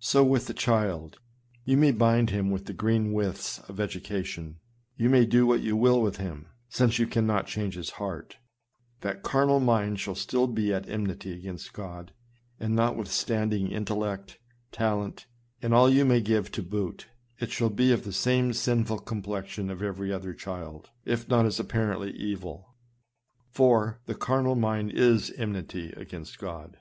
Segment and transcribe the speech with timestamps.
[0.00, 1.18] So with the child;
[1.66, 4.60] you may bind him with the green withes of education,
[4.96, 8.38] you may do what you will with him, since you cannot change Ms heart,
[9.02, 12.14] that car nal mind shall still be at enmity against God;
[12.58, 14.38] and notwithstanding intellect,
[14.72, 15.26] talent,
[15.60, 17.08] and all you may give to boot,
[17.38, 21.60] it shall be of the same sinful complexion as every other child, if not as
[21.60, 22.74] apparently evil;
[23.50, 26.78] for" the carnal mind is enmity against God."